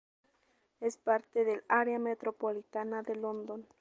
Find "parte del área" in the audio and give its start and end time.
0.97-1.99